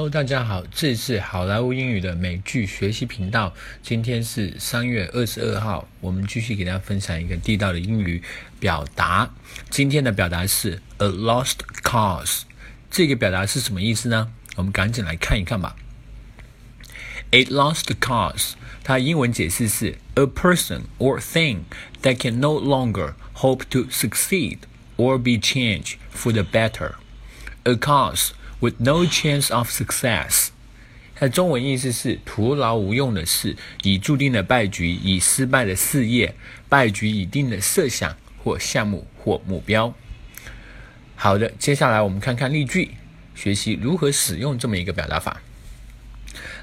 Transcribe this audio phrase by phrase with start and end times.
[0.00, 3.52] Hello，大家好，这是好莱坞英语的美剧学习频道。
[3.82, 8.22] 今天是三月二十二号，我们继续给大家分享一个地道的英语
[8.58, 9.30] 表达。
[9.68, 12.44] 今天的表达是 a lost cause，
[12.90, 14.32] 这个表达是什么意思呢？
[14.56, 15.76] 我们赶紧来看一看吧。
[17.32, 21.64] A lost cause，它英文解释是 a person or thing
[22.00, 24.60] that can no longer hope to succeed
[24.96, 26.92] or be changed for the better。
[27.64, 30.49] A cause with no chance of success，
[31.15, 36.35] 它的中文意思是徒劳无用的事，已注定的败局，已失败的事业，
[36.69, 39.93] 败局已定的设想或项目或目标。
[41.15, 42.95] 好的，接下来我们看看例句，
[43.33, 45.41] 学习如何使用这么一个表达法。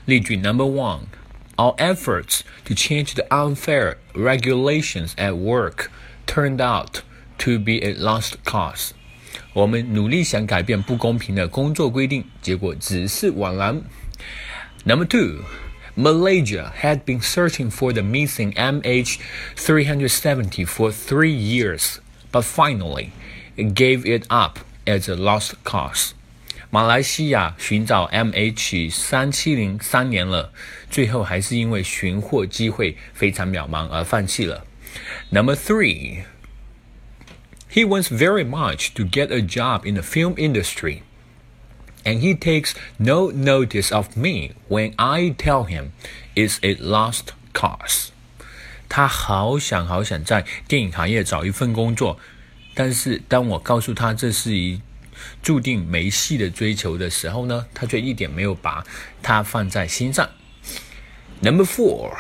[0.05, 5.91] 例句 Number one。Our efforts to change the unfair regulations at work
[6.27, 7.03] turned out
[7.39, 8.93] to be a lost cause.
[9.53, 13.83] 我们努力想改变不公平的工作规定，结果只是枉然。
[14.85, 15.45] Number two,
[15.95, 21.99] Malaysia had been searching for the missing MH370 for three years,
[22.33, 23.11] but finally
[23.57, 26.13] gave it up as a lost cause.
[26.71, 30.55] 马来西亚寻找 MH 三七零三年了，
[30.91, 34.65] 最后还是因为寻获机会非常渺茫而放弃了。
[35.31, 36.23] Number three.
[37.77, 41.03] He wants very much to get a job in the film industry.
[42.05, 45.93] And he takes no notice of me when I tell him
[46.35, 48.09] it's a lost cause.
[48.89, 52.19] 他好想好想在电影行业找一份工作，
[52.75, 54.81] 但是当我告诉他这是一
[55.43, 58.85] 注定没戏的追求的时候呢，他却一点没有把
[59.23, 60.29] 它放在心上。
[61.41, 62.17] Number four,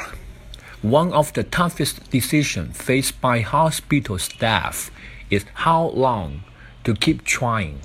[0.82, 4.86] one of the toughest decisions faced by hospital staff
[5.29, 6.41] is how long
[6.83, 7.75] to keep trying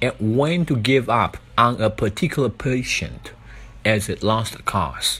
[0.00, 3.32] and when to give up on a particular patient
[3.84, 5.18] as a lost cause。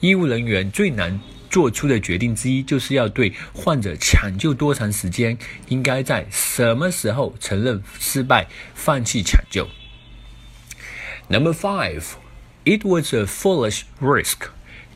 [0.00, 5.36] 医务人员最难做出的决定之一，就是要对患者抢救多长时间，
[5.68, 9.68] 应该在什么时候承认失败，放弃抢救。
[11.28, 12.02] Number five,
[12.64, 14.48] it was a foolish risk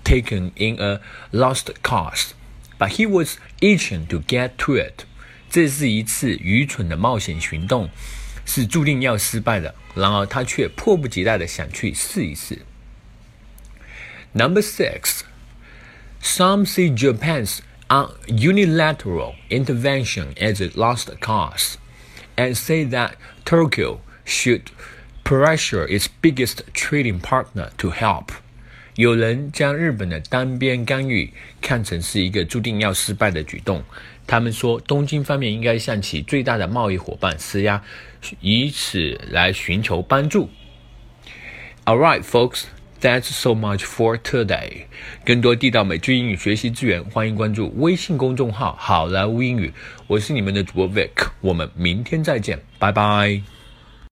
[0.02, 2.30] taken in a lost cause,
[2.78, 5.04] but he was itching to get to it.
[5.55, 7.89] 这是一次愚蠢的冒险行动，
[8.45, 9.75] 是注定要失败的。
[9.93, 12.59] 然而他却迫不及待的想去试一试。
[14.33, 15.21] Number six,
[16.21, 17.59] some see Japan's
[18.27, 21.75] unilateral intervention as a lost cause,
[22.37, 24.71] and say that Tokyo should
[25.25, 28.31] pressure its biggest trading partner to help.
[28.96, 31.30] 有人将日本的单边干预
[31.60, 33.84] 看成是一个注定要失败的举动。
[34.26, 37.82] 他们说，东京方面应该向其最大的贸易伙伴施压，
[38.40, 40.48] 以此来寻求帮助。
[41.84, 42.64] All right, folks,
[43.00, 44.86] that's so much for today.
[45.24, 49.72] 更多地道美剧英语学习资源，欢迎关注微信公众号“好莱坞英语”。
[50.08, 53.55] 我是你们的主播 Vic，我们明天再见，拜拜。